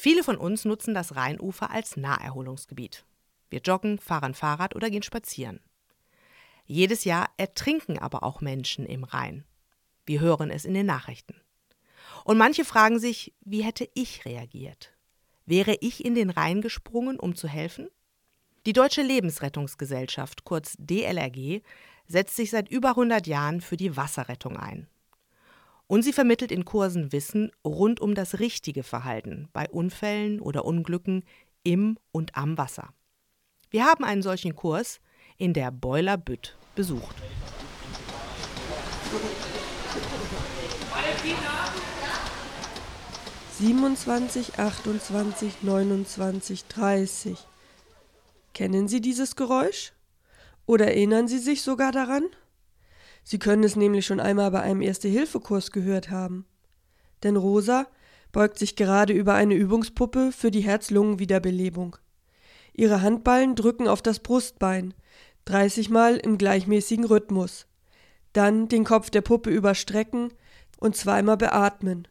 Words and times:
Viele 0.00 0.24
von 0.24 0.38
uns 0.38 0.64
nutzen 0.64 0.94
das 0.94 1.14
Rheinufer 1.14 1.70
als 1.70 1.98
Naherholungsgebiet. 1.98 3.04
Wir 3.50 3.60
joggen, 3.60 3.98
fahren 3.98 4.32
Fahrrad 4.32 4.74
oder 4.74 4.88
gehen 4.88 5.02
spazieren. 5.02 5.60
Jedes 6.64 7.04
Jahr 7.04 7.28
ertrinken 7.36 7.98
aber 7.98 8.22
auch 8.22 8.40
Menschen 8.40 8.86
im 8.86 9.04
Rhein. 9.04 9.44
Wir 10.06 10.20
hören 10.20 10.50
es 10.50 10.64
in 10.64 10.72
den 10.72 10.86
Nachrichten. 10.86 11.34
Und 12.24 12.38
manche 12.38 12.64
fragen 12.64 12.98
sich, 12.98 13.34
wie 13.42 13.62
hätte 13.62 13.90
ich 13.92 14.24
reagiert? 14.24 14.90
Wäre 15.44 15.76
ich 15.82 16.02
in 16.02 16.14
den 16.14 16.30
Rhein 16.30 16.62
gesprungen, 16.62 17.20
um 17.20 17.36
zu 17.36 17.46
helfen? 17.46 17.90
Die 18.64 18.72
Deutsche 18.72 19.02
Lebensrettungsgesellschaft, 19.02 20.44
kurz 20.44 20.76
DLRG, 20.78 21.60
setzt 22.06 22.36
sich 22.36 22.48
seit 22.48 22.70
über 22.70 22.90
100 22.90 23.26
Jahren 23.26 23.60
für 23.60 23.76
die 23.76 23.98
Wasserrettung 23.98 24.56
ein. 24.56 24.88
Und 25.90 26.04
sie 26.04 26.12
vermittelt 26.12 26.52
in 26.52 26.64
Kursen 26.64 27.10
Wissen 27.10 27.50
rund 27.66 27.98
um 27.98 28.14
das 28.14 28.38
richtige 28.38 28.84
Verhalten 28.84 29.48
bei 29.52 29.68
Unfällen 29.68 30.38
oder 30.38 30.64
Unglücken 30.64 31.24
im 31.64 31.98
und 32.12 32.36
am 32.36 32.56
Wasser. 32.56 32.90
Wir 33.70 33.86
haben 33.86 34.04
einen 34.04 34.22
solchen 34.22 34.54
Kurs 34.54 35.00
in 35.36 35.52
der 35.52 35.72
Boiler 35.72 36.16
Bütt 36.16 36.56
besucht. 36.76 37.16
Siebenundzwanzig, 43.58 44.60
achtundzwanzig, 44.60 45.54
neunundzwanzig, 45.62 46.66
dreißig. 46.66 47.36
Kennen 48.54 48.86
Sie 48.86 49.00
dieses 49.00 49.34
Geräusch? 49.34 49.92
Oder 50.66 50.86
erinnern 50.86 51.26
Sie 51.26 51.38
sich 51.38 51.62
sogar 51.62 51.90
daran? 51.90 52.22
Sie 53.22 53.38
können 53.38 53.64
es 53.64 53.76
nämlich 53.76 54.06
schon 54.06 54.20
einmal 54.20 54.50
bei 54.50 54.60
einem 54.60 54.82
Erste-Hilfe-Kurs 54.82 55.72
gehört 55.72 56.10
haben. 56.10 56.46
Denn 57.22 57.36
Rosa 57.36 57.86
beugt 58.32 58.58
sich 58.58 58.76
gerade 58.76 59.12
über 59.12 59.34
eine 59.34 59.54
Übungspuppe 59.54 60.32
für 60.32 60.50
die 60.50 60.60
Herz-Lungen-Wiederbelebung. 60.60 61.96
Ihre 62.72 63.02
Handballen 63.02 63.56
drücken 63.56 63.88
auf 63.88 64.02
das 64.02 64.20
Brustbein, 64.20 64.94
30 65.46 65.90
Mal 65.90 66.16
im 66.16 66.38
gleichmäßigen 66.38 67.04
Rhythmus. 67.04 67.66
Dann 68.32 68.68
den 68.68 68.84
Kopf 68.84 69.10
der 69.10 69.22
Puppe 69.22 69.50
überstrecken 69.50 70.32
und 70.78 70.96
zweimal 70.96 71.36
beatmen. 71.36 72.06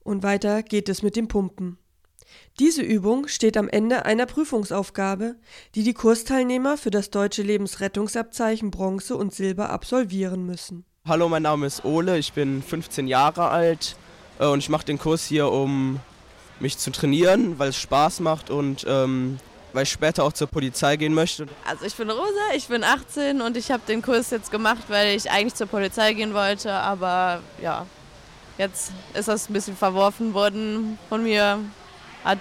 Und 0.00 0.22
weiter 0.22 0.62
geht 0.62 0.88
es 0.88 1.02
mit 1.02 1.16
dem 1.16 1.28
Pumpen. 1.28 1.78
Diese 2.58 2.82
Übung 2.82 3.28
steht 3.28 3.56
am 3.56 3.68
Ende 3.68 4.04
einer 4.04 4.26
Prüfungsaufgabe, 4.26 5.36
die 5.74 5.82
die 5.82 5.94
Kursteilnehmer 5.94 6.76
für 6.76 6.90
das 6.90 7.10
deutsche 7.10 7.42
Lebensrettungsabzeichen 7.42 8.70
Bronze 8.70 9.16
und 9.16 9.34
Silber 9.34 9.70
absolvieren 9.70 10.46
müssen. 10.46 10.84
Hallo, 11.06 11.28
mein 11.28 11.42
Name 11.42 11.66
ist 11.66 11.84
Ole, 11.84 12.18
ich 12.18 12.32
bin 12.32 12.62
15 12.62 13.06
Jahre 13.06 13.48
alt 13.48 13.96
äh, 14.38 14.46
und 14.46 14.60
ich 14.60 14.68
mache 14.68 14.86
den 14.86 14.98
Kurs 14.98 15.24
hier, 15.26 15.50
um 15.50 16.00
mich 16.60 16.78
zu 16.78 16.90
trainieren, 16.90 17.58
weil 17.58 17.70
es 17.70 17.76
Spaß 17.76 18.20
macht 18.20 18.50
und 18.50 18.86
ähm, 18.88 19.38
weil 19.74 19.82
ich 19.82 19.90
später 19.90 20.24
auch 20.24 20.32
zur 20.32 20.46
Polizei 20.46 20.96
gehen 20.96 21.12
möchte. 21.12 21.46
Also 21.68 21.84
ich 21.84 21.94
bin 21.94 22.08
Rosa, 22.08 22.54
ich 22.54 22.68
bin 22.68 22.84
18 22.84 23.40
und 23.40 23.56
ich 23.56 23.70
habe 23.70 23.82
den 23.86 24.02
Kurs 24.02 24.30
jetzt 24.30 24.50
gemacht, 24.50 24.84
weil 24.88 25.16
ich 25.16 25.30
eigentlich 25.30 25.54
zur 25.54 25.66
Polizei 25.66 26.14
gehen 26.14 26.32
wollte, 26.32 26.72
aber 26.72 27.40
ja, 27.60 27.84
jetzt 28.56 28.92
ist 29.14 29.28
das 29.28 29.50
ein 29.50 29.52
bisschen 29.52 29.76
verworfen 29.76 30.32
worden 30.32 30.98
von 31.08 31.22
mir, 31.24 31.58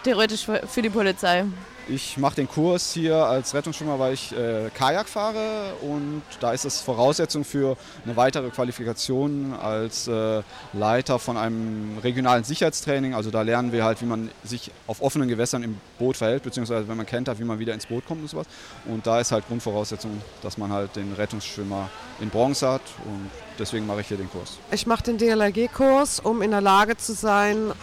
theoretisch 0.04 0.46
für 0.46 0.82
die 0.82 0.90
Polizei. 0.90 1.46
Ich 1.90 2.18
mache 2.18 2.36
den 2.36 2.48
Kurs 2.48 2.94
hier 2.94 3.18
als 3.18 3.54
Rettungsschwimmer, 3.54 4.00
weil 4.00 4.14
ich 4.14 4.32
äh, 4.32 4.70
Kajak 4.74 5.10
fahre 5.10 5.74
und 5.82 6.22
da 6.40 6.54
ist 6.54 6.64
es 6.64 6.80
Voraussetzung 6.80 7.44
für 7.44 7.76
eine 8.06 8.16
weitere 8.16 8.52
Qualifikation 8.52 9.54
als 9.54 10.08
äh, 10.08 10.44
Leiter 10.72 11.20
von 11.20 11.36
einem 11.36 11.98
regionalen 12.02 12.46
Sicherheitstraining. 12.46 13.14
Also 13.14 13.32
da 13.32 13.42
lernen 13.42 13.74
wir 13.74 13.84
halt, 13.84 14.02
wie 14.02 14.06
man 14.06 14.30
sich 14.46 14.72
auf 14.88 15.02
offenen 15.02 15.28
Gewässern 15.28 15.62
im 15.62 15.78
Boot 16.00 16.16
verhält, 16.16 16.44
beziehungsweise 16.44 16.88
wenn 16.88 16.96
man 16.96 17.06
kennt 17.06 17.28
hat, 17.28 17.38
wie 17.40 17.44
man 17.44 17.60
wieder 17.60 17.74
ins 17.74 17.88
Boot 17.88 18.06
kommt 18.06 18.22
und 18.22 18.30
sowas. 18.30 18.48
Und 18.86 19.06
da 19.06 19.20
ist 19.20 19.34
halt 19.34 19.46
Grundvoraussetzung, 19.50 20.22
dass 20.42 20.58
man 20.58 20.72
halt 20.72 20.96
den 20.96 21.12
Rettungsschwimmer 21.12 21.90
in 22.22 22.30
Bronze 22.30 22.66
hat 22.66 22.82
und 23.04 23.30
deswegen 23.60 23.86
mache 23.86 24.02
ich 24.02 24.08
hier 24.08 24.18
den 24.18 24.30
Kurs. 24.30 24.58
Ich 24.72 24.88
mache 24.88 25.04
den 25.04 25.18
DLRG-Kurs, 25.18 26.22
um 26.22 26.42
in 26.42 26.52
der 26.52 26.62
Lage 26.62 26.96
zu 26.96 27.14
sein, 27.14 27.74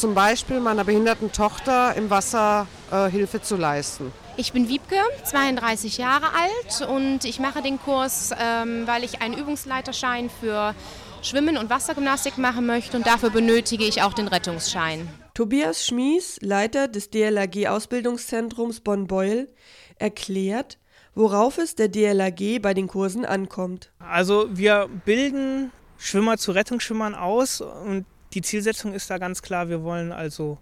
zum 0.00 0.14
Beispiel 0.14 0.60
meiner 0.60 0.84
behinderten 0.84 1.30
Tochter 1.30 1.94
im 1.94 2.08
Wasser 2.08 2.66
äh, 2.90 3.10
Hilfe 3.10 3.42
zu 3.42 3.56
leisten. 3.56 4.10
Ich 4.38 4.54
bin 4.54 4.66
Wiebke, 4.66 4.96
32 5.24 5.98
Jahre 5.98 6.28
alt 6.28 6.88
und 6.88 7.26
ich 7.26 7.38
mache 7.38 7.60
den 7.60 7.78
Kurs, 7.78 8.30
ähm, 8.40 8.86
weil 8.86 9.04
ich 9.04 9.20
einen 9.20 9.36
Übungsleiterschein 9.36 10.30
für 10.30 10.74
Schwimmen 11.20 11.58
und 11.58 11.68
Wassergymnastik 11.68 12.38
machen 12.38 12.64
möchte 12.64 12.96
und 12.96 13.06
dafür 13.06 13.28
benötige 13.28 13.84
ich 13.84 14.00
auch 14.00 14.14
den 14.14 14.28
Rettungsschein. 14.28 15.06
Tobias 15.34 15.84
Schmies, 15.84 16.38
Leiter 16.40 16.88
des 16.88 17.10
DLRG-Ausbildungszentrums 17.10 18.80
Bonn-Beuel, 18.80 19.52
erklärt, 19.98 20.78
worauf 21.14 21.58
es 21.58 21.74
der 21.74 21.88
DLRG 21.88 22.58
bei 22.62 22.72
den 22.72 22.88
Kursen 22.88 23.26
ankommt. 23.26 23.92
Also 23.98 24.46
wir 24.50 24.88
bilden 25.04 25.72
Schwimmer 25.98 26.38
zu 26.38 26.52
Rettungsschwimmern 26.52 27.14
aus 27.14 27.60
und 27.60 28.06
die 28.32 28.42
Zielsetzung 28.42 28.94
ist 28.94 29.10
da 29.10 29.18
ganz 29.18 29.42
klar, 29.42 29.68
wir 29.68 29.82
wollen 29.82 30.12
also 30.12 30.58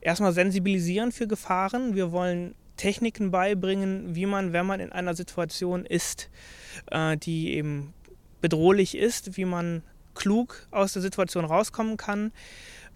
erstmal 0.00 0.32
sensibilisieren 0.32 1.12
für 1.12 1.26
Gefahren, 1.26 1.94
wir 1.94 2.12
wollen 2.12 2.54
Techniken 2.76 3.30
beibringen, 3.30 4.14
wie 4.14 4.26
man, 4.26 4.52
wenn 4.52 4.66
man 4.66 4.80
in 4.80 4.92
einer 4.92 5.14
Situation 5.14 5.86
ist, 5.86 6.30
äh, 6.90 7.16
die 7.16 7.54
eben 7.54 7.94
bedrohlich 8.40 8.96
ist, 8.96 9.36
wie 9.36 9.44
man 9.44 9.82
klug 10.14 10.66
aus 10.70 10.92
der 10.92 11.02
Situation 11.02 11.44
rauskommen 11.44 11.96
kann. 11.96 12.32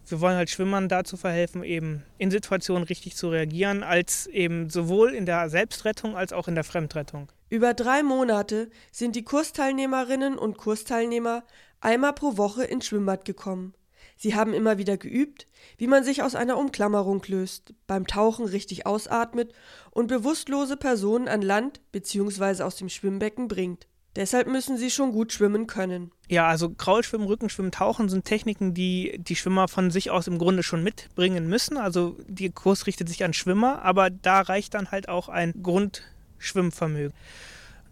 Wir 0.06 0.20
wollen 0.20 0.36
halt 0.36 0.50
Schwimmern 0.50 0.88
dazu 0.88 1.16
verhelfen, 1.16 1.62
eben 1.62 2.02
in 2.16 2.30
Situationen 2.30 2.84
richtig 2.84 3.16
zu 3.16 3.28
reagieren, 3.28 3.82
als 3.82 4.26
eben 4.26 4.70
sowohl 4.70 5.14
in 5.14 5.26
der 5.26 5.50
Selbstrettung 5.50 6.16
als 6.16 6.32
auch 6.32 6.48
in 6.48 6.54
der 6.54 6.64
Fremdrettung. 6.64 7.30
Über 7.50 7.74
drei 7.74 8.02
Monate 8.02 8.70
sind 8.90 9.16
die 9.16 9.24
Kursteilnehmerinnen 9.24 10.38
und 10.38 10.56
Kursteilnehmer 10.56 11.44
einmal 11.80 12.14
pro 12.14 12.36
Woche 12.36 12.64
ins 12.64 12.86
Schwimmbad 12.86 13.24
gekommen. 13.24 13.74
Sie 14.18 14.34
haben 14.34 14.52
immer 14.52 14.78
wieder 14.78 14.96
geübt, 14.96 15.46
wie 15.78 15.86
man 15.86 16.02
sich 16.02 16.22
aus 16.22 16.34
einer 16.34 16.58
Umklammerung 16.58 17.22
löst, 17.28 17.72
beim 17.86 18.06
Tauchen 18.06 18.46
richtig 18.46 18.84
ausatmet 18.84 19.52
und 19.92 20.08
bewusstlose 20.08 20.76
Personen 20.76 21.28
an 21.28 21.40
Land 21.40 21.80
bzw. 21.92 22.64
aus 22.64 22.76
dem 22.76 22.88
Schwimmbecken 22.88 23.46
bringt. 23.46 23.86
Deshalb 24.16 24.48
müssen 24.48 24.76
sie 24.76 24.90
schon 24.90 25.12
gut 25.12 25.32
schwimmen 25.32 25.68
können. 25.68 26.10
Ja, 26.28 26.48
also 26.48 26.70
Kraulschwimmen, 26.70 27.28
Rückenschwimmen, 27.28 27.70
Tauchen 27.70 28.08
sind 28.08 28.24
Techniken, 28.24 28.74
die 28.74 29.16
die 29.18 29.36
Schwimmer 29.36 29.68
von 29.68 29.92
sich 29.92 30.10
aus 30.10 30.26
im 30.26 30.38
Grunde 30.38 30.64
schon 30.64 30.82
mitbringen 30.82 31.48
müssen. 31.48 31.76
Also 31.76 32.16
der 32.26 32.50
Kurs 32.50 32.88
richtet 32.88 33.08
sich 33.08 33.22
an 33.22 33.32
Schwimmer, 33.32 33.82
aber 33.82 34.10
da 34.10 34.40
reicht 34.40 34.74
dann 34.74 34.90
halt 34.90 35.08
auch 35.08 35.28
ein 35.28 35.54
Grundschwimmvermögen. 35.62 37.16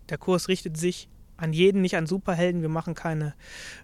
Der 0.09 0.19
Kurs 0.19 0.49
richtet 0.49 0.77
sich 0.77 1.09
an 1.37 1.53
jeden, 1.53 1.83
nicht 1.83 1.97
an 1.97 2.07
Superhelden. 2.07 2.63
Wir 2.63 2.69
machen 2.69 2.95
keine 2.95 3.35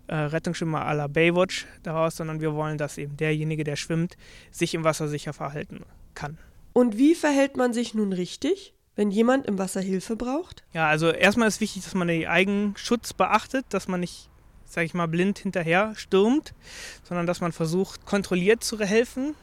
äh, 0.07 0.15
Rettungsschwimmer 0.15 0.87
à 0.87 0.95
la 0.95 1.07
Baywatch 1.07 1.67
daraus, 1.83 2.17
sondern 2.17 2.41
wir 2.41 2.55
wollen, 2.55 2.79
dass 2.79 2.99
eben 2.99 3.17
derjenige, 3.17 3.65
der 3.65 3.77
schwimmt, 3.77 4.17
sich 4.51 4.75
im 4.75 4.85
Wasser 4.85 5.09
sicher 5.09 5.33
verhalten 5.33 5.81
kann. 6.15 6.39
Und 6.73 6.97
wie 6.97 7.15
verhält 7.15 7.57
man 7.57 7.73
sich 7.73 7.95
nun 7.95 8.13
richtig, 8.13 8.75
wenn 8.97 9.11
jemand 9.11 9.47
im 9.47 9.59
Wasser 9.59 9.81
Hilfe 9.81 10.17
braucht? 10.17 10.65
Ja, 10.73 10.89
also 10.89 11.11
erstmal 11.11 11.49
ist 11.49 11.61
wichtig, 11.61 11.85
dass 11.85 11.95
man 11.95 12.09
den 12.09 12.27
Eigenschutz 12.27 13.13
beachtet, 13.13 13.67
dass 13.71 13.89
man 13.89 14.01
nicht, 14.01 14.31
sage 14.65 14.87
ich 14.87 14.95
mal, 14.95 15.09
blind 15.09 15.39
hinterher 15.39 15.93
stürmt, 15.97 16.55
sondern 17.03 17.27
dass 17.27 17.41
man 17.41 17.53
versucht, 17.53 18.07
kontrolliert 18.07 18.65
zu 18.65 18.79
helfen. 18.81 19.35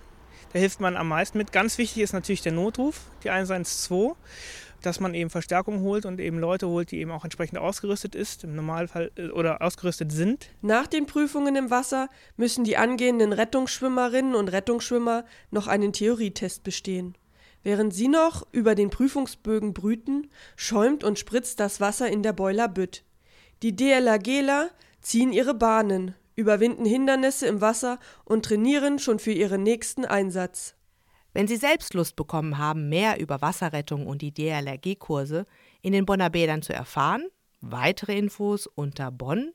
Da 0.53 0.59
hilft 0.59 0.79
man 0.79 0.97
am 0.97 1.07
meisten 1.07 1.37
mit. 1.37 1.51
Ganz 1.51 1.77
wichtig 1.77 2.01
ist 2.01 2.13
natürlich 2.13 2.41
der 2.41 2.53
Notruf, 2.53 3.01
die 3.23 3.29
112 3.29 4.15
dass 4.85 4.99
man 4.99 5.13
eben 5.13 5.29
Verstärkung 5.29 5.81
holt 5.81 6.05
und 6.05 6.19
eben 6.19 6.39
Leute 6.39 6.67
holt, 6.67 6.91
die 6.91 6.99
eben 6.99 7.11
auch 7.11 7.23
entsprechend 7.23 7.57
ausgerüstet 7.57 8.15
ist, 8.15 8.43
im 8.43 8.55
Normalfall 8.55 9.11
äh, 9.15 9.29
oder 9.29 9.61
ausgerüstet 9.61 10.11
sind. 10.11 10.49
Nach 10.61 10.87
den 10.87 11.05
Prüfungen 11.05 11.55
im 11.55 11.69
Wasser 11.69 12.09
müssen 12.37 12.63
die 12.63 12.77
angehenden 12.77 13.33
Rettungsschwimmerinnen 13.33 14.35
und 14.35 14.49
Rettungsschwimmer 14.49 15.25
noch 15.51 15.67
einen 15.67 15.93
Theorietest 15.93 16.63
bestehen. 16.63 17.15
Während 17.63 17.93
sie 17.93 18.07
noch 18.07 18.47
über 18.51 18.73
den 18.73 18.89
Prüfungsbögen 18.89 19.73
brüten, 19.73 20.29
schäumt 20.55 21.03
und 21.03 21.19
spritzt 21.19 21.59
das 21.59 21.81
Wasser 21.81 22.09
in 22.09 22.23
der 22.23 22.33
Boiler 22.33 22.69
Bütt. 22.69 23.03
Die 23.61 23.75
DLRGler 23.75 24.69
ziehen 25.01 25.33
ihre 25.33 25.53
Bahnen, 25.53 26.15
überwinden 26.35 26.85
Hindernisse 26.85 27.47
im 27.47 27.59
Wasser 27.59 27.99
und 28.23 28.45
trainieren 28.45 28.99
schon 28.99 29.19
für 29.19 29.33
ihren 29.33 29.63
nächsten 29.63 30.05
Einsatz. 30.05 30.75
Wenn 31.33 31.47
Sie 31.47 31.57
selbst 31.57 31.93
Lust 31.93 32.15
bekommen 32.15 32.57
haben, 32.57 32.89
mehr 32.89 33.19
über 33.19 33.41
Wasserrettung 33.41 34.07
und 34.07 34.21
die 34.21 34.33
DLRG-Kurse 34.33 35.45
in 35.81 35.93
den 35.93 36.05
Bonner 36.05 36.29
Bädern 36.29 36.61
zu 36.61 36.73
erfahren, 36.73 37.27
weitere 37.61 38.17
Infos 38.17 38.67
unter 38.67 39.11
bonn.dlrg.de. 39.11 39.49